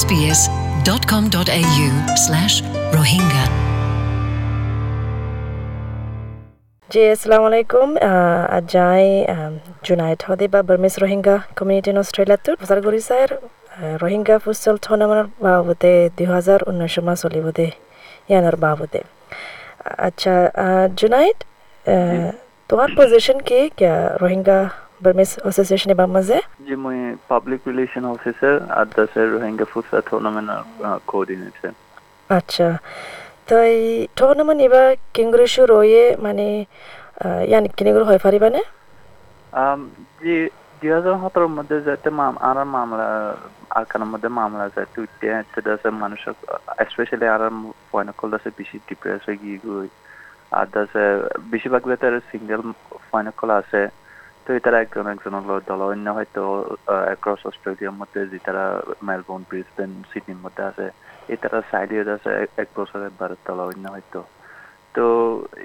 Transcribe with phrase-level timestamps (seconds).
[0.00, 1.88] sbs.com.au
[2.24, 2.54] slash
[2.96, 3.44] rohingya.
[6.90, 7.88] জি আসসালামু আলাইকুম।
[8.58, 9.04] আজাই
[9.86, 13.16] জুনাইদ হদে বা বার্মিস রোহিঙ্গা কমিউনিটি ইন অস্ট্রেলিয়াতো প্রচার কৰিছে
[14.02, 17.66] রোহিঙ্গা ফুচল থনামানৰ বাবদে দুহেজাৰ ঊনৈছ মাহ চলিবদে
[18.30, 19.00] ইয়ানৰ বাবদে।
[20.08, 20.34] আচ্ছা
[21.00, 21.38] জুনাইদ
[22.70, 23.60] তোমাৰ পজিশ্যন কি?
[24.22, 24.58] রোহিঙ্গা
[24.97, 30.49] रोहिंगा बर्मिस एसोसिएशन एबा मजे जी मैं public relation officer at the Rohingya Futsal Tournament
[30.49, 31.71] uh, coordinator.
[32.29, 32.67] আচ্ছা
[33.49, 33.71] তই
[34.17, 34.85] টুৰ্ণামেণ্ট এবাৰ
[35.15, 36.45] কিংগুৰিছো ৰয়ে মানে
[37.47, 38.61] ইয়ান কিনিগুৰু হৈ পাৰিবানে
[39.53, 39.79] Um,
[40.21, 40.35] জি
[40.81, 43.07] দুই হাজার সতেরোর মধ্যে যাতে মাম- আর মামলা
[43.71, 46.33] আরকানের মধ্যে মামলা যায় তুইতে সেটা আছে মানুষের
[46.91, 47.41] স্পেশালি আর
[47.91, 49.87] পয়েন্ট কল আছে বেশি ডিপ্রেস হয়ে গিয়ে গই
[50.51, 51.03] আর আছে
[51.51, 52.61] বেশিরভাগ যাতে সিঙ্গেল
[53.11, 53.81] পয়েন্ট কল আছে
[54.48, 55.34] তো এটারা একজন একজন
[55.68, 56.40] দল অন্য হয়তো
[57.06, 58.64] অ্যাক্রস অস্ট্রেলিয়ার মধ্যে যে তারা
[59.02, 60.86] মেলবোর্ন ব্রিসবেন সিডনির মধ্যে আছে
[61.28, 64.20] এটারা সাইডে আছে এক- এক বছরের বারের দল অন্য হয়তো
[64.94, 65.04] তো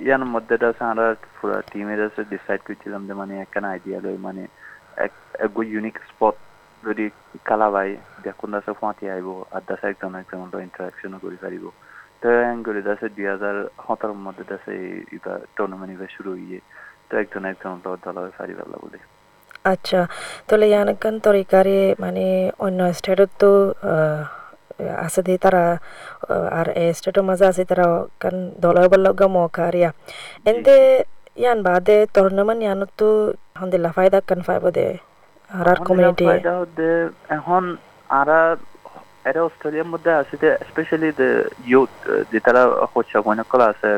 [0.00, 4.42] ইয়ার মধ্যে আছে আমরা পুরো টিমের আছে ডিসাইড করছিলাম যে মানে একখান আইডিয়া লই মানে
[4.96, 5.12] এক
[5.66, 6.34] ইউনিক স্পট
[6.82, 7.04] যদি
[7.44, 7.88] কালা বাই
[8.22, 11.64] দেখুন আছে ফাঁতি আইব আর দাসে একজন একজন ইন্টারাকশনও করে পারিব
[12.20, 13.54] তো এন করে দাসে দুই হাজার
[13.84, 14.74] সতেরোর মধ্যে দাসে
[15.16, 16.58] এবার টুর্নামেন্ট এবার শুরু হইয়ে
[17.22, 18.76] একজন একজন দল হয়ে পারি পারলা
[19.72, 20.00] আচ্ছা
[20.46, 22.24] তাহলে ইয়ানকান তরিকারে মানে
[22.66, 23.50] অন্য স্টেটত তো
[25.04, 25.64] আছে দি তারা
[26.58, 27.86] আর এ স্টেটের মাঝে আছে তারা
[28.22, 29.90] কান দলয় বল্লগা মকারিয়া
[30.50, 30.76] এতে
[31.42, 33.08] ইয়ান বাদে টুর্নামেন্ট ইয়ানত তো
[33.58, 34.86] হামদুলিল্লাহ ফায়দা কান ফাইব দে
[35.50, 36.24] আর আর কমিউনিটি।
[37.38, 37.62] এখন
[38.20, 38.40] আরা
[39.30, 40.34] এরা অস্ট্রেলিয়ার মধ্যে আছে
[40.70, 41.30] স্পেশালি দ্য
[41.72, 41.92] ইউথ
[42.30, 43.90] যে তারা হচ্ছে মনে করা আছে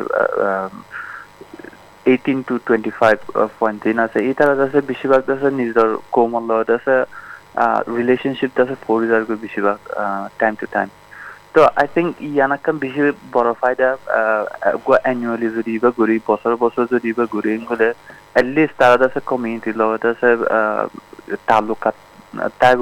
[2.13, 3.17] eighteen to twenty five
[3.59, 6.95] point তিন আছে এই তারা আছে বেশিরভাগ আছে নিজৰ কোমল লগত আছে
[7.99, 9.79] রিলেশনশিপ আছে পরিবার বেশিরভাগ
[10.41, 10.89] টাইম টু টাইম
[11.55, 13.01] তো আই থিঙ্ক ইয়ানাকান বেশি
[13.37, 13.89] বড় ফায়দা
[15.05, 17.89] অ্যানুয়ালি যদি বা ঘুরি, বছর বছর যদি বা ঘুরি গেলে
[18.41, 20.29] এটলিস্ট তারা আছে কমিউনিটির লগত আছে
[21.49, 21.97] তালুকাত
[22.61, 22.81] তাইব।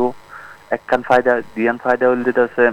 [0.77, 2.65] একখান ফায়দা, দিয়ান ফায়দা হলে আছে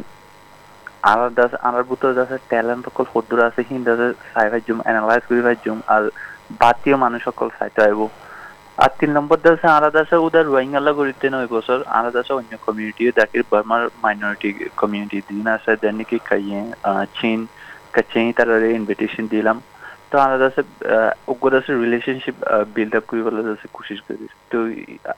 [1.11, 5.41] আর দাস আনার ভিতরে আছে ট্যালেন্ট সকল সদ্দুর আছে, হিন্দ আছে চাই ভাজ্যুম এনালাইজ করে
[5.47, 6.03] ভাজ্যুম আর
[6.61, 8.01] বাতিও মানুষ সকল চাইতে আইব।
[8.83, 13.03] আর তিন নম্বর দেশে আলাদা আছে ওদের রোহিঙ্গালা করিতে নয় বছর আলাদা আছে অন্য কমিউনিটি
[13.19, 14.49] দেখি বার্মার মাইনরিটি
[14.81, 16.59] কমিউনিটি দিন আছে, দেন নাকি কাইয়ে
[17.17, 17.39] চীন
[17.95, 19.57] কাচেই তারা ইনভিটেশন দিলাম।
[20.09, 20.61] তো আলাদা আছে
[21.31, 22.35] ওগুলো আছে রিলেশনশিপ
[22.75, 23.41] বিল্ড আপ করি বলে
[23.77, 24.57] কোশিশ করি তো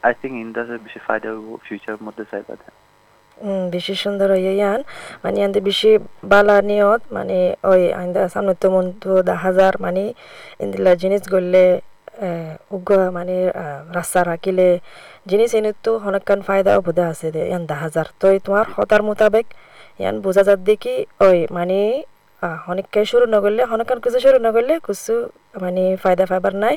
[0.07, 2.53] আই থিঙ্ক ইন দাসে বেশি ফায়দা হইব ফিউচার মধ্যে চাইবা
[3.73, 4.79] বেশি সুন্দর হয়ে ইয়ান।
[5.23, 5.91] মানে ইয়ান বেশি
[6.31, 7.37] বালা নিয়ত মানে
[7.71, 10.03] ওই আইন্দা সামনে তো মন তো দা হাজার মানে
[10.63, 11.65] ইন্দিলা জিনিস গড়লে
[12.75, 13.35] উগ্র মানে
[13.97, 14.67] রাস্তা রাখিলে
[15.31, 19.45] জিনিস এনে তো অনেকক্ষণ ফায়দা বোধা আছে দে ইয়ান দা হাজার। তো তোমার হতার মোতাবেক
[20.01, 20.95] ইয়ান বোঝা যার দেখি
[21.27, 21.79] ওই মানে
[22.71, 25.13] অনেককে শুরু নগরলে অনেকক্ষণ কিছু শুরু নগরলে কিছু
[25.63, 26.75] মানে ফায়দা ফাইবার নাই।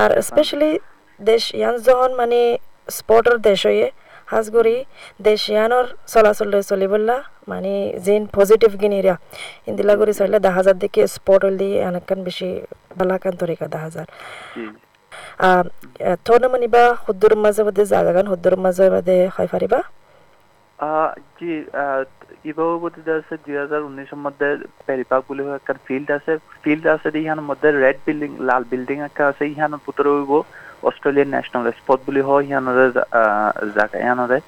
[0.00, 0.70] আর স্পেশালি
[1.20, 2.38] দেশ ইয়ান যখন মানে
[2.98, 3.86] স্পোর্টর দেশ হয়ে
[4.30, 4.76] হাজগুড়ি
[5.26, 7.16] দেশ ইয়ানোর চলাচল চলিবলা
[7.50, 7.72] মানে
[8.06, 9.14] যেন পজিটিভ গিনিরা।
[9.68, 12.48] ইন্দিলা করে চললে দা হাজার দিকে স্পট হল অনেকখান বেশি
[12.98, 14.06] বালাকান তরিকা দা হাজার
[16.26, 19.80] টুর্নামেন্ট ইবা সুদূর মাঝে মধ্যে জাগাগান সুদূর মাঝে মধ্যে হয় পারিবা
[21.36, 21.50] জি
[22.50, 24.48] ইবাও বলতে আছে দুই হাজার উনিশের মধ্যে
[24.86, 29.44] পেরিপাক বলে একটা ফিল্ড আছে। ফিল্ড আছে ইহানোর মধ্যে রেড বিল্ডিং লাল বিল্ডিং একটা আছে
[29.52, 30.32] ইহানোর ভিতরে হইব।
[30.82, 32.86] অস্ট্রেলিয়ান ন্যাশনাল স্পট বুলি হয় ইহানরে
[33.76, 34.38] জাগা ইহানরে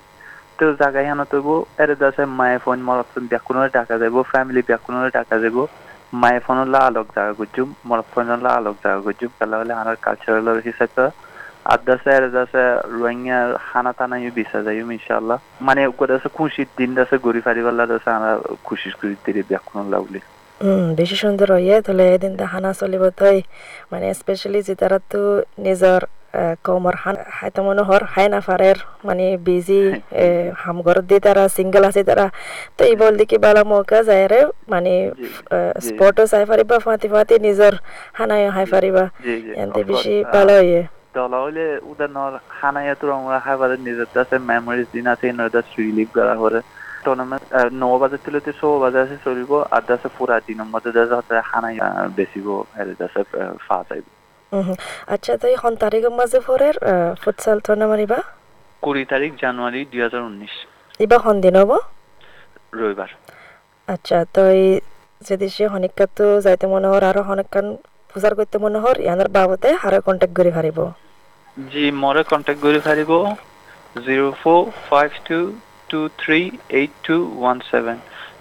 [0.58, 1.00] তো জাগা
[1.32, 1.48] হইব
[1.82, 5.56] এর আছে মায়ে ফোন মরফোন ব্যাকুণরে ডাকা যাব ফ্যামিলি ব্যাকুণরে ডাকা যাব,
[6.12, 11.04] মায়ে ফোনলা আলোক জাগা গুজুম মরফোনলা আলোক জাগা গুজুম কালা হলে আনার কালচারাল হিসাবে
[11.74, 15.80] আদাসে আর দাসে রোহিঙ্গা খানা টানা বিসা যাই ইনশাআল্লাহ। মানে
[16.16, 18.32] আছে খুশির দিন দাসে গড়ি ফারিবাল্লা দাসে আমরা
[18.64, 20.20] খুশি করে দিলে ব্যাকুণ লাগলি
[20.60, 23.38] হুম বেশি সুন্দর হয়ে তাহলে এদিন হানা চলিব তই
[23.92, 25.20] মানে স্পেশালি যে তারা তো
[25.66, 26.00] নিজৰ
[26.64, 26.94] কমর
[27.30, 29.80] হাইতে মনে হর হাই না ফারের মানে বিজি
[30.62, 32.26] হামঘর দি তারা সিঙ্গেল আছে তারা
[32.76, 34.40] তো এই বল দিকে বালা মৌকা যায় রে
[34.72, 34.92] মানে
[35.86, 37.72] স্পটও চাই পারিবা ফাঁতি ফাঁতি নিজৰ
[38.18, 39.04] হানায় হাই পারিবা
[39.62, 40.82] এনতে বেশি ভালো হয়ে
[41.16, 46.08] দলা হলে ওদের নর খানাইয়া তো আমরা খাবার নিজের কাছে মেমোরিজ দিন আছে নয়টা রিলিভ
[46.18, 46.60] করা করে
[47.04, 47.44] টুর্নামেন্ট
[47.74, 51.76] ন বাজে তুলে তো ষো বাজে আছে চলিব আর দাসে পুরা দিনের মধ্যে দাসে খানাই
[52.16, 53.20] বেচিব হেরে দাসে
[53.66, 54.06] ফাঁস আইব
[55.14, 56.76] আচ্ছা তো এখন তারিখের মাঝে পরের
[57.22, 58.18] ফুটসাল টুর্নামেন্ট ইবা
[58.82, 60.54] কুড়ি তারিখ জানুয়ারি দুই হাজার উনিশ।
[61.04, 61.72] ইবা হন দিন হব?
[62.78, 63.10] রবিবার।
[63.88, 64.64] আচ্ছা তো এই
[65.28, 67.66] যদি সে হনিকা তো যাইতে মনে হর আরও হনেকান
[68.10, 70.78] পূজার করতে মনে হর ইয়ানোর বাবদে হারে কন্টেক্ট করে হারিব?
[71.70, 73.10] জি মরে কন্টেক্ট করে পারিব
[74.06, 75.38] zero four five two
[75.90, 76.40] two three
[76.78, 77.96] eight two one seven.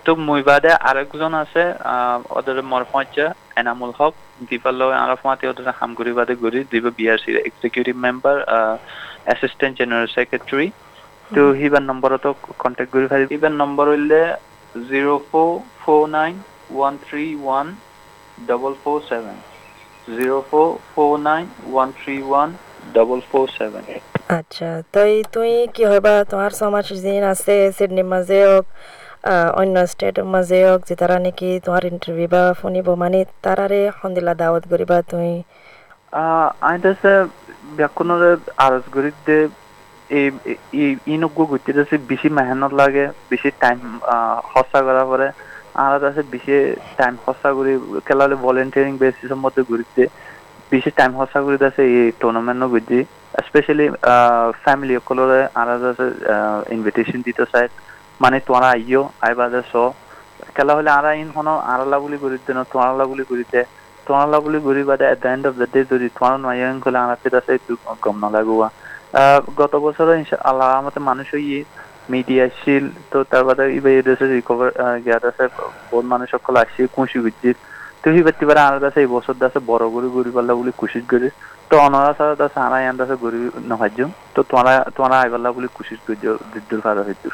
[0.06, 1.64] তো মুই বাদে আরেকজন আছে
[2.38, 3.28] ওদের মরফঞ্চা
[3.60, 4.14] এনামুল হক
[4.50, 8.36] দিবার লগে আর ফাঁতে ওদের হামগুড়ি বাদে গুড়ি দিব BRC executive member
[9.28, 10.68] assistant general secretary
[11.30, 12.26] তো হিবার নম্বরত
[12.62, 14.22] কন্ট্যাক্ট করি হিবার নম্বর হইলে
[14.90, 15.50] zero four
[15.82, 16.34] four nine
[16.72, 17.68] one three one
[18.50, 19.38] double four seven
[20.08, 22.50] zero four four nine one three one
[22.96, 23.84] double four seven
[24.40, 28.40] আচ্ছা তই তুই কি হবা তোমার সমাজ যিন আছে সিডনির মাঝে
[29.60, 34.64] অন্য স্টেটের মাঝে হোক যে তারা নাকি তোমার ইন্টারভিউ বা শুনিব মানে তারারে সন্দিলা দাওয়াত
[39.20, 39.38] দে
[40.82, 40.92] এই
[41.80, 43.80] আছে বেশি মেহনত লাগে বেশি টাইম
[44.52, 45.28] সঁচা করা পরে
[45.76, 46.22] আর আছে
[46.98, 47.74] টাইম সঁচা কৰি
[48.08, 50.04] খেলালে ভলেন্টিয়ারিং বেসিসের মধ্যে ঘুরিতে
[50.72, 52.60] বেশি টাইম সঁচা কৰি আছে এই টুর্নামেন্ট
[53.48, 53.86] স্পেশালি
[54.64, 55.68] ফ্যামিলি সকলরে আর
[56.76, 57.68] ইনভিটেশন দিতে চাই
[58.20, 59.74] মানে তোরা আইও আইবাদে চ
[60.56, 63.60] খেলা হলে আরা ইন হন আরালা বুলি ঘুরিতে না তোরালা বুলি ঘুরিতে
[64.08, 67.28] তোরালা বুলি ঘুরি বাদে at the end of the day যদি তোরা নয়াং করলে আনাতে
[67.40, 67.74] আছে একটু
[68.04, 68.68] গম নালাগুয়া
[69.60, 70.06] গত বছর
[70.50, 71.62] আল্লাহ আমাদের মানুষ ইয়ে
[72.10, 72.44] মিডিয়া
[73.12, 74.70] তো তার বাদে ইবে এদেশে রিকভার
[75.30, 75.44] আছে
[75.90, 77.58] বহুত মানুষ সকল আসছে খুশি গুজিত
[78.02, 81.28] তো হিবার তিবারে আনার আছে এই বছর দাসে বড় করে ঘুরি পারলা বলে খুশি করে
[81.70, 83.40] তো অনারা সারা দাসে আনা ইয়ান দাসে ঘুরি
[83.70, 84.00] নহাজ্য
[84.36, 87.30] তো তোমরা তোমরা আইবাল্লা বলে খুশি করছ দিদ্দুর ফারা হইতো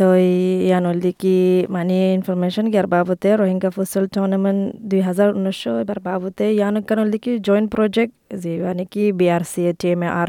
[0.00, 0.24] তই
[0.68, 1.38] ইয়ানল দিকি
[1.70, 7.30] মানে ইনফরমেশন গিয়ার বাবতে রোহিঙ্গা ফুটসল টুর্নামেন্ট দুই হাজার উনিশশো এবার বাবতে ইয়ানক কানল দিকি
[7.46, 8.12] জয়েন্ট প্রজেক্ট
[8.42, 10.28] যে মানে কি বিআরসি টিএম আর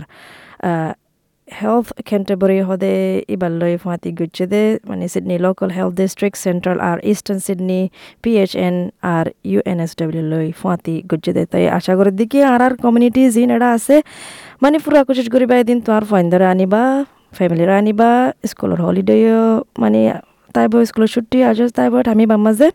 [1.48, 2.94] হেলথ ক্যান্টারবরি হদে
[3.36, 7.82] ইবাল্লই ফাঁতি গুচ্ছে দে মানে Sydney local health district central আর ইস্টার্ন সিডনি
[8.24, 8.76] পিএইচএন
[9.16, 13.70] আর ইউএনএসডব্লিউ লই ফাঁতি গুচ্ছে দে। তাই আশা করি দিকে আর আর কমিউনিটি জিন এরা
[13.78, 13.96] আছে
[14.64, 16.46] মানে পুরা কোশিশ করিবা এদিন তোমার ফাইন্দরে
[17.32, 20.20] আনিবা ফ্যামিলিরা আনিবা স্কুলের হলিডেও মানে
[20.56, 22.72] তাইব স্কুলের ছুটি আজ তাইব আমি বাম্মাজে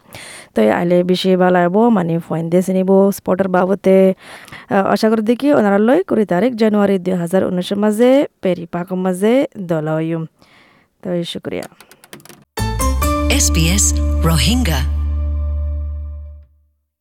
[0.55, 5.53] তো আইলে বেশি ভালো আইব মানে ফাইন দিয়ে চিনিব স্পটের বাবতে। আহ, আশা করি দেখি
[5.53, 10.23] ওনারা লই কুড়ি তারিখ জানুয়ারি দুই হাজার উনিশের মাঝে পেরি পাকর মাঝে দলাইম
[11.03, 11.67] তো শুক্রিয়া
[13.45, 13.85] SBS
[14.23, 15.04] Rohingya.